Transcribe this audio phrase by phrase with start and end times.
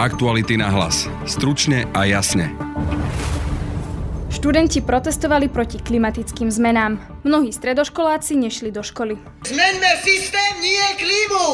[0.00, 1.12] Aktuality na hlas.
[1.28, 2.48] Stručne a jasne.
[4.32, 7.20] Študenti protestovali proti klimatickým zmenám.
[7.20, 9.20] Mnohí stredoškoláci nešli do školy.
[9.44, 11.44] Zmeňme systém, nie klímu!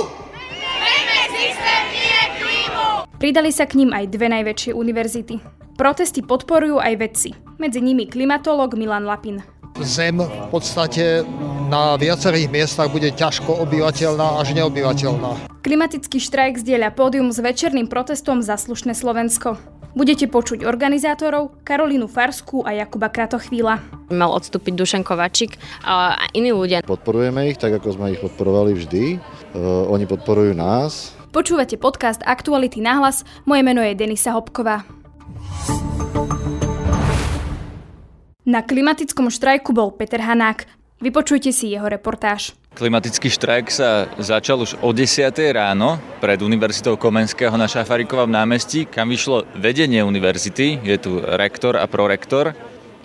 [0.46, 2.86] Zmeňme systém, nie klímu!
[3.18, 5.42] Pridali sa k ním aj dve najväčšie univerzity.
[5.74, 7.34] Protesty podporujú aj vedci.
[7.58, 9.42] Medzi nimi klimatolog Milan Lapin.
[9.84, 11.20] Zem v podstate
[11.68, 15.52] na viacerých miestach bude ťažko obyvateľná až neobyvateľná.
[15.60, 19.58] Klimatický štrajk zdieľa pódium s večerným protestom za slušné Slovensko.
[19.96, 23.80] Budete počuť organizátorov Karolínu Farskú a Jakuba Kratochvíla.
[24.12, 26.84] Mal odstúpiť Dušan Kovačik a iní ľudia.
[26.84, 29.04] Podporujeme ich tak, ako sme ich podporovali vždy.
[29.56, 31.16] Uh, oni podporujú nás.
[31.32, 33.24] Počúvate podcast Aktuality na hlas.
[33.48, 34.84] Moje meno je Denisa Hopková.
[38.46, 40.70] Na klimatickom štrajku bol Peter Hanák.
[41.02, 42.54] Vypočujte si jeho reportáž.
[42.78, 45.34] Klimatický štrajk sa začal už o 10.
[45.50, 50.78] ráno pred Univerzitou Komenského na Šafarikovom námestí, kam vyšlo vedenie univerzity.
[50.78, 52.54] Je tu rektor a prorektor,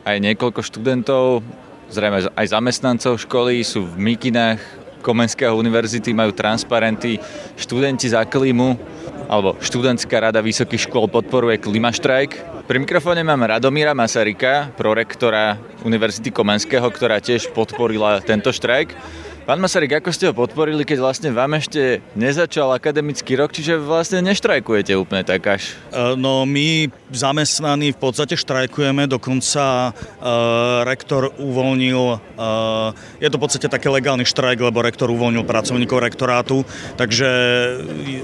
[0.06, 1.42] aj niekoľko študentov,
[1.90, 4.62] zrejme aj zamestnancov školy, sú v mikinách
[5.02, 7.18] Komenského univerzity, majú transparenty,
[7.58, 8.78] študenti za klímu,
[9.26, 12.51] alebo študentská rada vysokých škôl podporuje klimaštrajk.
[12.72, 18.96] Pri mikrofóne mám Radomíra Masarika, prorektora Univerzity Komenského, ktorá tiež podporila tento štrajk.
[19.42, 24.22] Pán Masaryk, ako ste ho podporili, keď vlastne vám ešte nezačal akademický rok, čiže vlastne
[24.22, 25.74] neštrajkujete úplne tak až?
[26.14, 33.66] No my zamestnaní v podstate štrajkujeme, dokonca uh, rektor uvoľnil, uh, je to v podstate
[33.66, 36.62] také legálny štrajk, lebo rektor uvoľnil pracovníkov rektorátu,
[37.02, 37.28] takže,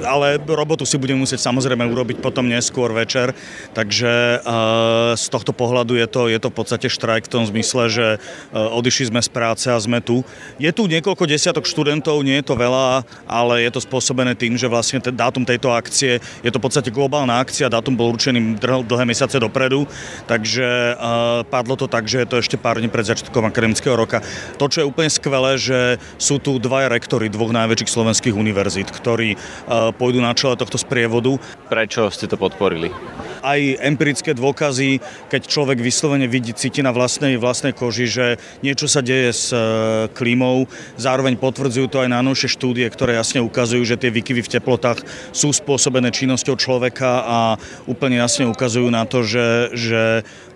[0.06, 3.34] ale robotu si budeme musieť samozrejme urobiť potom neskôr večer,
[3.74, 7.90] takže uh, z tohto pohľadu je to, je to v podstate štrajk v tom zmysle,
[7.90, 10.22] že uh, odišli sme z práce a sme tu.
[10.62, 14.60] Je tu niekoľko niekoľko desiatok študentov, nie je to veľa, ale je to spôsobené tým,
[14.60, 18.60] že vlastne ten dátum tejto akcie je to v podstate globálna akcia, dátum bol určený
[18.60, 19.88] dlhé mesiace dopredu,
[20.28, 24.20] takže uh, padlo to tak, že je to ešte pár dní pred začiatkom akademického roka.
[24.60, 29.40] To, čo je úplne skvelé, že sú tu dvaja rektory dvoch najväčších slovenských univerzít, ktorí
[29.40, 31.40] uh, pôjdu na čele tohto sprievodu.
[31.72, 32.92] Prečo ste to podporili?
[33.48, 35.00] aj empirické dôkazy,
[35.32, 38.26] keď človek vyslovene vidí, cíti na vlastnej, vlastnej koži, že
[38.60, 39.60] niečo sa deje s e,
[40.12, 40.68] klímou.
[40.98, 45.54] Zároveň potvrdzujú to aj najnovšie štúdie, ktoré jasne ukazujú, že tie výkyvy v teplotách sú
[45.54, 47.40] spôsobené činnosťou človeka a
[47.86, 50.02] úplne jasne ukazujú na to, že, že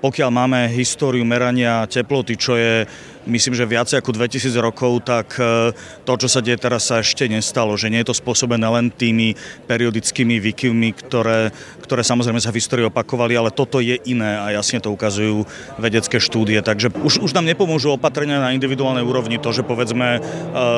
[0.01, 2.89] pokiaľ máme históriu merania teploty, čo je
[3.29, 5.75] myslím, že viacej ako 2000 rokov, tak e,
[6.05, 7.77] to, čo sa deje teraz, sa ešte nestalo.
[7.77, 9.37] Že nie je to spôsobené len tými
[9.69, 11.53] periodickými výkyvmi, ktoré,
[11.85, 15.45] ktoré samozrejme sa v histórii opakovali, ale toto je iné a jasne to ukazujú
[15.77, 16.57] vedecké štúdie.
[16.65, 19.37] Takže už, už nám nepomôžu opatrenia na individuálnej úrovni.
[19.37, 20.21] To, že povedzme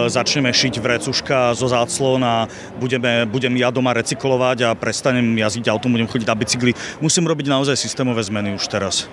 [0.07, 2.45] začneme šiť vrecuška zo záclon a
[2.77, 6.71] budeme, budem ja doma recyklovať a prestanem jazdiť autom, budem chodiť na bicykli.
[7.01, 9.09] Musím robiť naozaj systémové zmeny už teraz.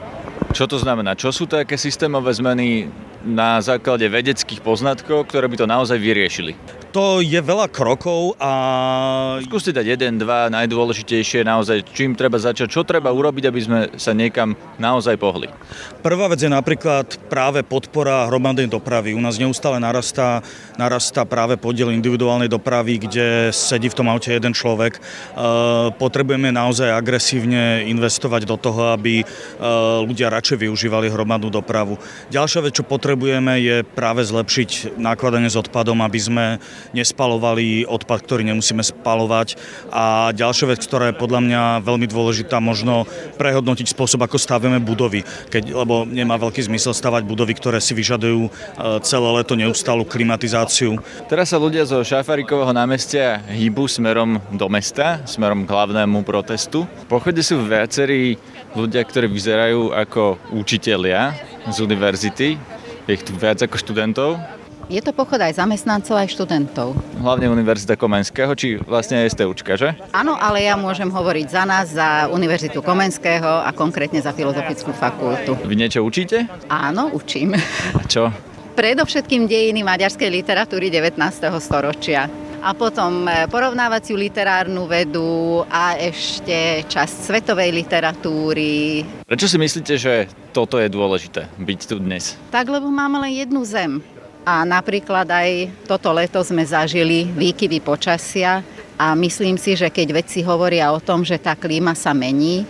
[0.50, 1.14] Čo to znamená?
[1.14, 2.90] Čo sú také systémové zmeny
[3.24, 6.56] na základe vedeckých poznatkov, ktoré by to naozaj vyriešili?
[6.90, 9.38] To je veľa krokov a...
[9.46, 14.10] Skúste dať jeden, dva najdôležitejšie naozaj, čím treba začať, čo treba urobiť, aby sme sa
[14.10, 15.46] niekam naozaj pohli.
[16.02, 19.14] Prvá vec je napríklad práve podpora hromadnej dopravy.
[19.14, 20.42] U nás neustále narastá,
[20.74, 24.98] narastá práve podiel individuálnej dopravy, kde sedí v tom aute jeden človek.
[24.98, 25.00] E,
[25.94, 29.24] potrebujeme naozaj agresívne investovať do toho, aby e,
[30.10, 32.02] ľudia radšej využívali hromadnú dopravu.
[32.34, 36.44] Ďalšia vec, čo potrebujeme, je práve zlepšiť nakladanie s odpadom, aby sme
[36.92, 39.56] nespalovali odpad, ktorý nemusíme spalovať.
[39.90, 43.08] A ďalšia vec, ktorá je podľa mňa veľmi dôležitá, možno
[43.40, 45.24] prehodnotiť spôsob, ako stavíme budovy.
[45.48, 48.50] Keď, lebo nemá veľký zmysel stavať budovy, ktoré si vyžadujú e,
[49.02, 51.00] celé leto neustálu klimatizáciu.
[51.26, 56.84] Teraz sa ľudia zo Šafarikového námestia hýbu smerom do mesta, smerom k hlavnému protestu.
[57.08, 58.36] Po chode sú viacerí
[58.74, 61.34] ľudia, ktorí vyzerajú ako učitelia
[61.68, 62.48] z univerzity.
[63.08, 64.36] Je ich tu viac ako študentov.
[64.90, 66.98] Je to pochod aj zamestnancov, aj študentov.
[67.22, 69.94] Hlavne Univerzita Komenského, či vlastne aj STUčka, že?
[70.10, 75.54] Áno, ale ja môžem hovoriť za nás, za Univerzitu Komenského a konkrétne za Filozofickú fakultu.
[75.62, 76.50] Vy niečo učíte?
[76.66, 77.54] Áno, učím.
[77.94, 78.34] A čo?
[78.74, 81.22] Predovšetkým dejiny maďarskej literatúry 19.
[81.62, 82.26] storočia
[82.60, 89.04] a potom e, porovnávaciu literárnu vedu a ešte časť svetovej literatúry.
[89.24, 92.36] Prečo si myslíte, že toto je dôležité, byť tu dnes?
[92.52, 94.04] Tak, lebo máme len jednu zem.
[94.44, 98.64] A napríklad aj toto leto sme zažili výkyvy počasia
[98.96, 102.64] a myslím si, že keď vedci hovoria o tom, že tá klíma sa mení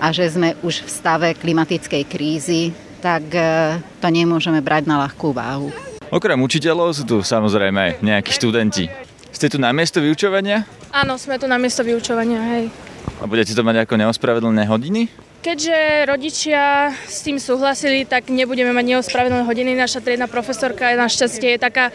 [0.00, 5.32] a že sme už v stave klimatickej krízy, tak e, to nemôžeme brať na ľahkú
[5.36, 5.68] váhu.
[6.12, 9.03] Okrem učiteľov sú tu samozrejme nejakí študenti.
[9.34, 10.62] Ste tu na miesto vyučovania?
[10.94, 12.70] Áno, sme tu na miesto vyučovania, hej.
[13.18, 15.10] A budete to mať ako neospravedlné hodiny?
[15.42, 19.76] Keďže rodičia s tým súhlasili, tak nebudeme mať neospravedlné hodiny.
[19.76, 21.90] Naša triedna profesorka je našťastie je taká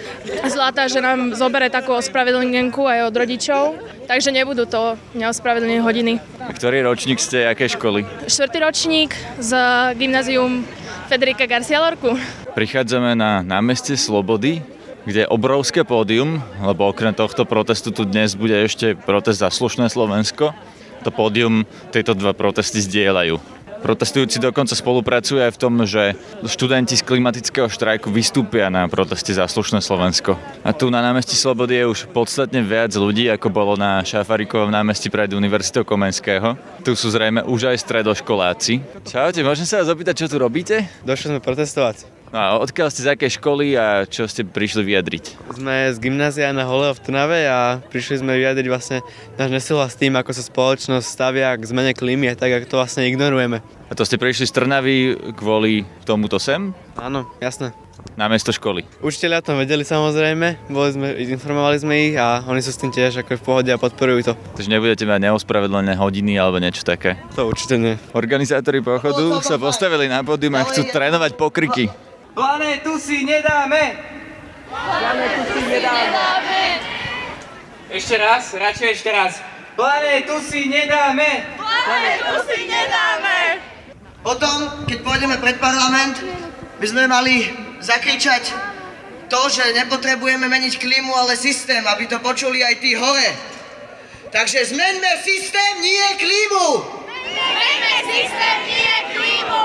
[0.52, 3.64] zlatá, že nám zobere takú ospravedlnenku aj od rodičov,
[4.06, 6.22] takže nebudú to neospravedlné hodiny.
[6.44, 8.06] A ktorý ročník ste, aké školy?
[8.28, 9.52] Štvrtý ročník z
[9.98, 10.68] gymnázium
[11.10, 12.14] Federica Garcia Lorku.
[12.54, 14.62] Prichádzame na námestie Slobody,
[15.10, 19.90] kde je obrovské pódium, lebo okrem tohto protestu tu dnes bude ešte protest za slušné
[19.90, 20.54] Slovensko
[21.04, 21.64] to pódium
[21.96, 23.40] tieto dva protesty zdieľajú.
[23.80, 26.12] Protestujúci dokonca spolupracujú aj v tom, že
[26.44, 30.36] študenti z klimatického štrajku vystúpia na proteste za slušné Slovensko.
[30.68, 35.08] A tu na námestí Slobody je už podstatne viac ľudí, ako bolo na Šafarikovom námestí
[35.08, 36.60] pred Univerzitou Komenského.
[36.84, 38.84] Tu sú zrejme už aj stredoškoláci.
[39.08, 40.84] Čaute, môžem sa vás opýtať, čo tu robíte?
[41.08, 42.19] Došli sme protestovať.
[42.30, 45.50] No a odkiaľ ste z akej školy a čo ste prišli vyjadriť?
[45.58, 49.02] Sme z gymnázia na Holeo v Trnave a prišli sme vyjadriť vlastne
[49.34, 52.76] náš nesúhlas s tým, ako sa spoločnosť stavia k zmene klímy a tak, ako to
[52.78, 53.66] vlastne ignorujeme.
[53.90, 54.96] A to ste prišli z Trnavy
[55.34, 56.70] kvôli tomuto sem?
[57.02, 57.74] Áno, jasné.
[58.14, 58.86] Na mesto školy.
[59.02, 62.94] Učiteľi o tom vedeli samozrejme, boli sme, informovali sme ich a oni sú s tým
[62.94, 64.34] tiež ako v pohode a podporujú to.
[64.56, 67.18] Takže nebudete mať neospravedlené hodiny alebo niečo také?
[67.34, 67.98] To určite nie.
[68.14, 72.09] Organizátori pochodu sa postavili na pódium a chcú trénovať pokryky.
[72.34, 73.98] Planétu si nedáme!
[74.70, 76.62] Planétu si nedáme!
[77.90, 79.42] Ešte raz, radšej ešte raz.
[79.74, 81.58] Planétu si nedáme!
[81.58, 83.38] Planétu si nedáme!
[84.22, 86.22] Potom, keď pôjdeme pred parlament,
[86.78, 87.50] by sme mali
[87.82, 88.54] zakričať
[89.32, 93.30] to, že nepotrebujeme meniť klímu, ale systém, aby to počuli aj tí hore.
[94.30, 96.99] Takže zmeňme systém, nie klímu!
[97.50, 99.62] Zmenne sistem nije klimu!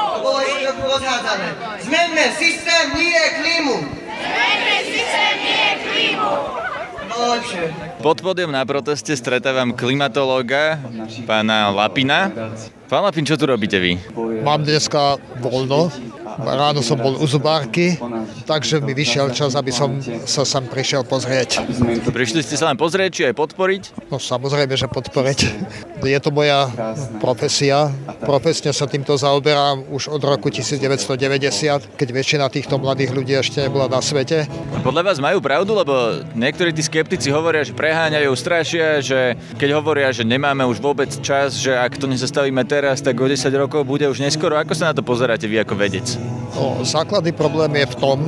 [1.82, 3.76] Zmenne sistem nije klimu!
[4.22, 6.30] Zmenne sistem nije klimu!
[7.08, 7.93] Bože!
[8.04, 10.76] Pod pódium na proteste stretávam klimatológa,
[11.24, 12.28] pána Lapina.
[12.84, 13.96] Pán Lapin, čo tu robíte vy?
[14.44, 15.88] Mám dneska voľno,
[16.38, 17.94] Ráno som bol u zubárky,
[18.42, 21.62] takže mi vyšiel čas, aby som sa sem prišiel pozrieť.
[22.10, 23.82] Prišli ste sa len pozrieť, či aj podporiť?
[24.10, 25.38] No samozrejme, že podporiť.
[26.02, 26.66] Je to moja
[27.22, 27.88] profesia.
[28.26, 33.86] Profesne sa týmto zaoberám už od roku 1990, keď väčšina týchto mladých ľudí ešte nebola
[33.86, 34.50] na svete.
[34.82, 40.10] Podľa vás majú pravdu, lebo niektorí tí skeptici hovoria, že preháňajú, strašia, že keď hovoria,
[40.10, 44.02] že nemáme už vôbec čas, že ak to nezastavíme teraz, tak o 10 rokov bude
[44.10, 44.58] už neskoro.
[44.58, 46.18] Ako sa na to pozeráte vy ako vedec?
[46.58, 48.18] No, základný problém je v tom,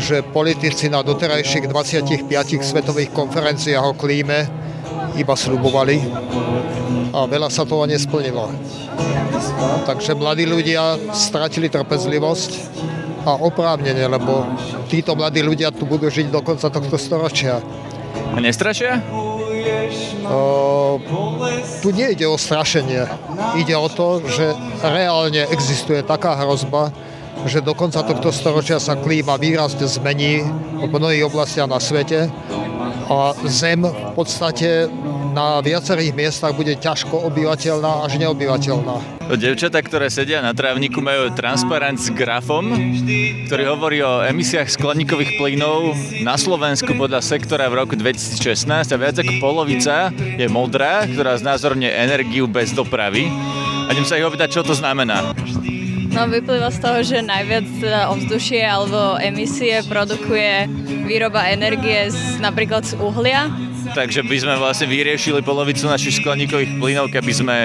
[0.00, 2.16] že politici na doterajších 25
[2.64, 4.48] svetových konferenciách o klíme
[5.20, 6.00] iba slubovali
[7.12, 8.56] a veľa sa toho nesplnilo.
[9.84, 12.50] Takže mladí ľudia stratili trpezlivosť
[13.28, 14.48] a oprávnenie, lebo
[14.88, 17.60] títo mladí ľudia tu budú žiť do konca tohto storočia.
[18.32, 19.02] A nestrašia?
[20.22, 20.98] Uh,
[21.82, 23.06] tu nejde o strašenie.
[23.58, 26.90] Ide o to, že reálne existuje taká hrozba,
[27.46, 30.46] že do konca tohto storočia sa klíma výrazne zmení
[30.78, 32.30] v mnohých oblastiach na svete
[33.10, 34.86] a Zem v podstate
[35.32, 39.24] na viacerých miestach bude ťažko obyvateľná až neobyvateľná.
[39.32, 42.68] Devčatá, ktoré sedia na trávniku, majú transparent s grafom,
[43.48, 49.16] ktorý hovorí o emisiách skleníkových plynov na Slovensku podľa sektora v roku 2016 a viac
[49.16, 53.32] ako polovica je modrá, ktorá znázorňuje energiu bez dopravy.
[53.88, 55.32] A idem sa ich opýtať, čo to znamená.
[56.12, 60.68] No vyplýva z toho, že najviac teda ovzdušie alebo emisie produkuje
[61.08, 63.48] výroba energie z, napríklad z uhlia,
[63.92, 67.56] takže by sme vlastne vyriešili polovicu našich skleníkových plynov, keby sme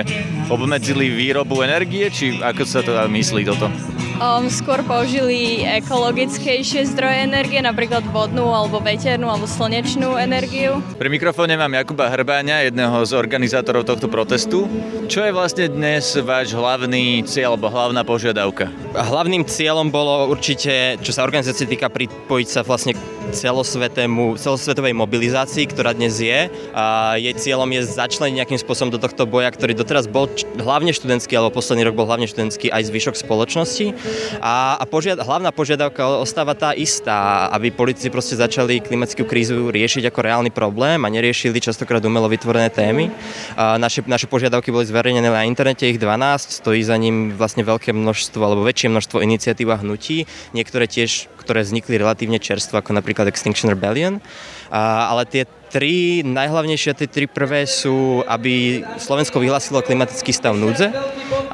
[0.52, 3.72] obmedzili výrobu energie, či ako sa to dá myslí toto?
[4.18, 10.82] Um, skôr použili ekologickejšie zdroje energie, napríklad vodnú alebo veternú alebo slnečnú energiu.
[10.98, 14.66] Pri mikrofóne mám Jakuba Hrbáňa, jedného z organizátorov tohto protestu.
[15.06, 18.74] Čo je vlastne dnes váš hlavný cieľ alebo hlavná požiadavka?
[18.98, 22.98] Hlavným cieľom bolo určite, čo sa organizácie týka, pripojiť sa vlastne
[23.32, 26.48] celosvetému, celosvetovej mobilizácii, ktorá dnes je.
[26.76, 30.30] A jej cieľom je začleniť nejakým spôsobom do tohto boja, ktorý doteraz bol
[30.60, 33.96] hlavne študentský, alebo posledný rok bol hlavne študentský aj zvyšok spoločnosti.
[34.44, 40.14] A, a požiad, hlavná požiadavka ostáva tá istá, aby politici proste začali klimatickú krízu riešiť
[40.14, 43.10] ako reálny problém a neriešili častokrát umelo vytvorené témy.
[43.58, 47.90] A naše, naše požiadavky boli zverejnené na internete, ich 12, stojí za ním vlastne veľké
[47.98, 53.17] množstvo alebo väčšie množstvo iniciatív a hnutí, niektoré tiež, ktoré vznikli relatívne čerstvo, ako napríklad
[53.18, 54.22] napríklad Extinction Rebellion.
[54.70, 60.94] A, ale tie tri najhlavnejšie, tie tri prvé sú, aby Slovensko vyhlásilo klimatický stav núdze,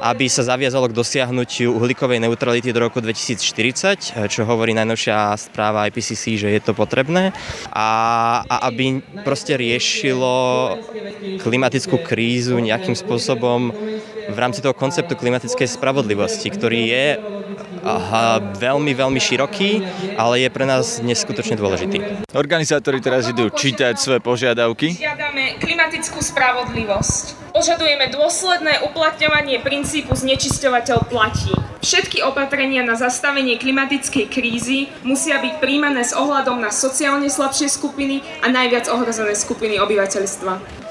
[0.04, 6.46] aby sa zaviazalo k dosiahnutiu uhlíkovej neutrality do roku 2040, čo hovorí najnovšia správa IPCC,
[6.46, 7.34] že je to potrebné,
[7.74, 7.90] a,
[8.46, 10.78] a aby proste riešilo
[11.42, 13.74] klimatickú krízu nejakým spôsobom
[14.30, 17.06] v rámci toho konceptu klimatickej spravodlivosti, ktorý je
[17.84, 19.84] aha, veľmi, veľmi široký,
[20.16, 22.26] ale je pre nás neskutočne dôležitý.
[22.32, 24.96] Organizátori teraz idú čítať svoje požiadavky.
[24.96, 27.54] Žiadame klimatickú spravodlivosť.
[27.54, 31.54] Požadujeme dôsledné uplatňovanie princípu znečisťovateľ platí.
[31.84, 38.26] Všetky opatrenia na zastavenie klimatickej krízy musia byť príjmané s ohľadom na sociálne slabšie skupiny
[38.42, 40.82] a najviac ohrozené skupiny obyvateľstva.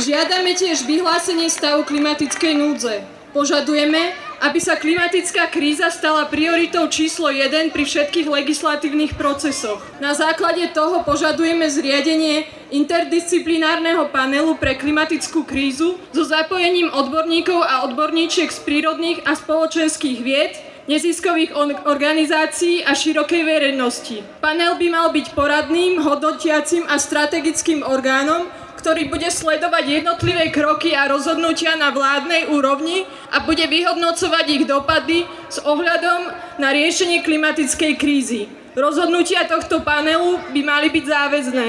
[0.00, 3.19] Žiadame tiež vyhlásenie stavu klimatickej núdze.
[3.30, 4.10] Požadujeme,
[4.42, 9.78] aby sa klimatická kríza stala prioritou číslo 1 pri všetkých legislatívnych procesoch.
[10.02, 18.50] Na základe toho požadujeme zriadenie interdisciplinárneho panelu pre klimatickú krízu so zapojením odborníkov a odborníčiek
[18.50, 20.58] z prírodných a spoločenských vied,
[20.90, 21.54] neziskových
[21.86, 24.26] organizácií a širokej verejnosti.
[24.42, 31.04] Panel by mal byť poradným, hodnotiacim a strategickým orgánom, ktorý bude sledovať jednotlivé kroky a
[31.04, 38.48] rozhodnutia na vládnej úrovni a bude vyhodnocovať ich dopady s ohľadom na riešenie klimatickej krízy.
[38.72, 41.66] Rozhodnutia tohto panelu by mali byť záväzné.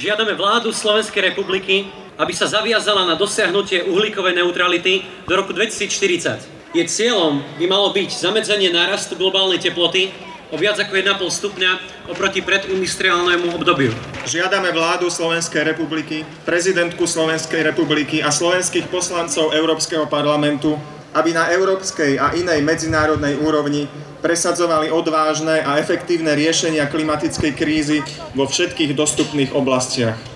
[0.00, 6.72] Žiadame vládu Slovenskej republiky, aby sa zaviazala na dosiahnutie uhlíkovej neutrality do roku 2040.
[6.74, 10.10] Jej cieľom by malo byť zamedzenie nárastu globálnej teploty
[10.54, 11.70] o viac ako 1,5 stupňa
[12.14, 13.90] oproti predindustriálnemu obdobiu.
[14.22, 20.78] Žiadame vládu Slovenskej republiky, prezidentku Slovenskej republiky a slovenských poslancov Európskeho parlamentu,
[21.10, 23.90] aby na európskej a inej medzinárodnej úrovni
[24.22, 27.98] presadzovali odvážne a efektívne riešenia klimatickej krízy
[28.38, 30.33] vo všetkých dostupných oblastiach.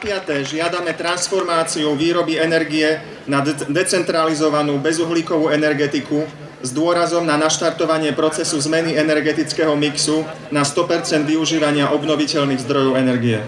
[0.00, 6.24] Piaté, žiadame transformáciu výroby energie na decentralizovanú bezuhlíkovú energetiku
[6.64, 13.44] s dôrazom na naštartovanie procesu zmeny energetického mixu na 100% využívania obnoviteľných zdrojov energie.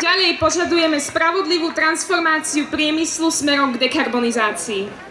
[0.00, 5.09] Ďalej požadujeme spravodlivú transformáciu priemyslu smerom k dekarbonizácii.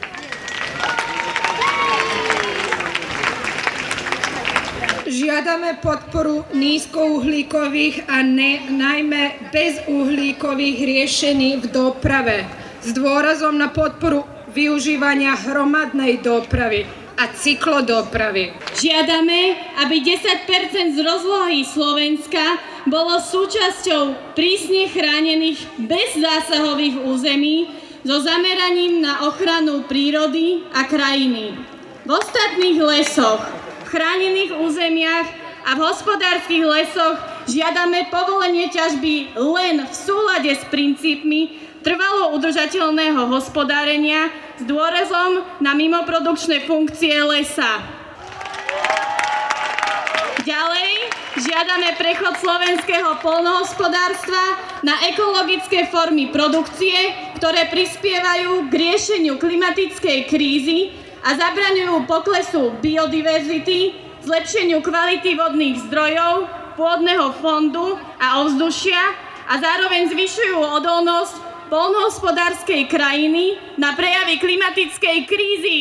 [5.20, 12.48] Žiadame podporu nízkouhlíkových a ne, najmä bezuhlíkových riešení v doprave
[12.80, 14.24] s dôrazom na podporu
[14.56, 16.88] využívania hromadnej dopravy
[17.20, 18.56] a cyklodopravy.
[18.80, 22.56] Žiadame, aby 10% z rozlohy Slovenska
[22.88, 27.68] bolo súčasťou prísne chránených bezzásahových území
[28.08, 31.60] so zameraním na ochranu prírody a krajiny.
[32.08, 33.59] V ostatných lesoch
[33.90, 35.28] chránených územiach
[35.66, 37.18] a v hospodárskych lesoch
[37.50, 44.30] žiadame povolenie ťažby len v súlade s princípmi trvalo udržateľného hospodárenia
[44.60, 47.82] s dôrazom na mimoprodukčné funkcie lesa.
[50.46, 50.92] Ďalej
[51.40, 56.96] žiadame prechod slovenského polnohospodárstva na ekologické formy produkcie,
[57.38, 66.48] ktoré prispievajú k riešeniu klimatickej krízy a zabraňujú poklesu biodiverzity, zlepšeniu kvality vodných zdrojov,
[66.80, 69.02] pôdneho fondu a ovzdušia
[69.52, 71.36] a zároveň zvyšujú odolnosť
[71.70, 75.80] polnohospodárskej krajiny na prejavy klimatickej krízy.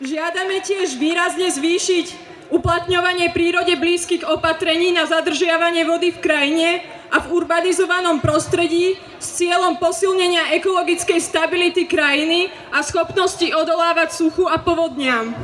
[0.00, 2.19] Žiadame tiež výrazne zvýšiť
[2.50, 6.68] uplatňovanie prírode blízkych opatrení na zadržiavanie vody v krajine
[7.10, 14.58] a v urbanizovanom prostredí s cieľom posilnenia ekologickej stability krajiny a schopnosti odolávať suchu a
[14.58, 15.34] povodňam.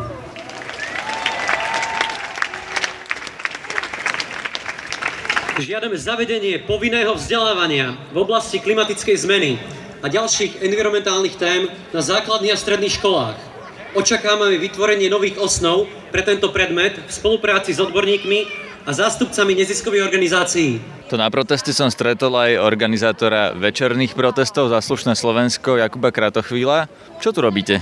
[5.56, 9.56] Žiadame zavedenie povinného vzdelávania v oblasti klimatickej zmeny
[10.04, 13.55] a ďalších environmentálnych tém na základných a stredných školách.
[13.96, 18.44] Očakávame vytvorenie nových osnov pre tento predmet v spolupráci s odborníkmi
[18.84, 20.84] a zástupcami neziskových organizácií.
[21.08, 26.92] To na proteste som stretol aj organizátora večerných protestov za slušné Slovensko Jakuba Kratochvíla.
[27.24, 27.80] Čo tu robíte?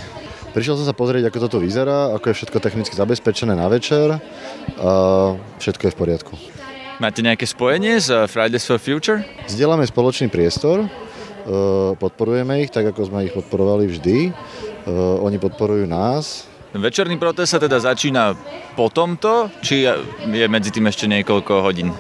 [0.55, 4.23] Prišiel som sa pozrieť, ako toto vyzerá, ako je všetko technicky zabezpečené na večer
[4.79, 4.91] a
[5.59, 6.33] všetko je v poriadku.
[7.03, 9.27] Máte nejaké spojenie s Fridays for Future?
[9.51, 10.89] Zdieľame spoločný priestor, e,
[11.99, 14.31] podporujeme ich tak, ako sme ich podporovali vždy.
[14.85, 18.35] E, oni podporujú nás, Večerný protest sa teda začína
[18.75, 19.87] po tomto, či
[20.27, 21.95] je medzi tým ešte niekoľko hodín?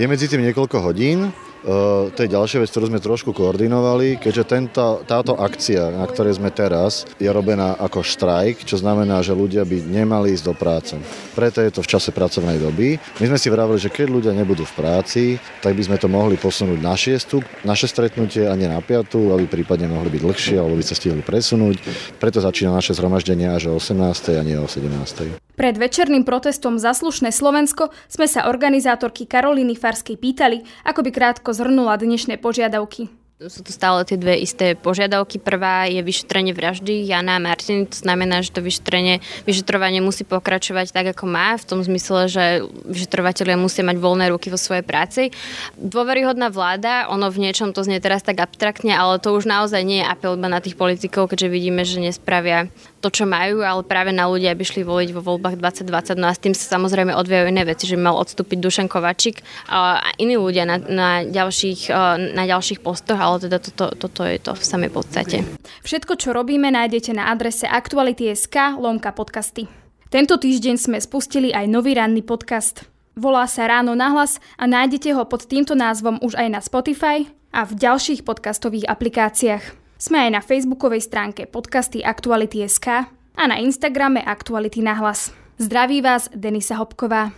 [0.00, 1.28] Je medzi tým niekoľko hodín.
[1.64, 6.36] Uh, to je ďalšia vec, ktorú sme trošku koordinovali, keďže tento, táto akcia, na ktorej
[6.36, 10.92] sme teraz, je robená ako štrajk, čo znamená, že ľudia by nemali ísť do práce.
[11.32, 13.00] Preto je to v čase pracovnej doby.
[13.16, 16.36] My sme si vravili, že keď ľudia nebudú v práci, tak by sme to mohli
[16.36, 20.76] posunúť na šiestu, naše stretnutie a nie na piatu, aby prípadne mohli byť dlhšie, alebo
[20.76, 21.80] by sa stihli presunúť.
[22.20, 24.36] Preto začína naše zhromaždenie až o 18.
[24.36, 25.40] a nie o 17.
[25.54, 31.94] Pred večerným protestom Zaslušné Slovensko sme sa organizátorky Karolíny Farskej pýtali, ako by krátko zhrnula
[31.94, 33.23] dnešné požiadavky.
[33.42, 35.42] Sú to stále tie dve isté požiadavky.
[35.42, 37.82] Prvá je vyšetrenie vraždy Jana a Martiny.
[37.90, 42.62] To znamená, že to vyšetrenie, vyšetrovanie musí pokračovať tak, ako má, v tom zmysle, že
[42.86, 45.34] vyšetrovateľia musia mať voľné ruky vo svojej práci.
[45.74, 49.98] Dôveryhodná vláda, ono v niečom to znie teraz tak abstraktne, ale to už naozaj nie
[49.98, 52.70] je apel iba na tých politikov, keďže vidíme, že nespravia
[53.02, 56.16] to, čo majú, ale práve na ľudia, aby šli voliť vo voľbách 2020.
[56.16, 60.00] No a s tým sa samozrejme odvíjajú iné veci, že mal odstúpiť Dušan Kovačik a
[60.16, 61.92] iní ľudia na, na, ďalších,
[62.32, 65.36] na ďalších postoch, ale teda toto, toto je to v samej podstate.
[65.80, 69.64] Všetko, čo robíme, nájdete na adrese aktuality.sk lomka podcasty.
[70.12, 72.84] Tento týždeň sme spustili aj nový ranný podcast.
[73.16, 77.62] Volá sa Ráno nahlas a nájdete ho pod týmto názvom už aj na Spotify a
[77.62, 79.64] v ďalších podcastových aplikáciách.
[79.98, 82.86] Sme aj na facebookovej stránke podcasty Aktuality.sk
[83.34, 85.30] a na Instagrame Aktuality na hlas.
[85.58, 87.30] Zdraví vás Denisa Hopková.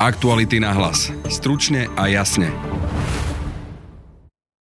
[0.00, 1.12] Aktuality na hlas.
[1.28, 2.48] Stručne a jasne.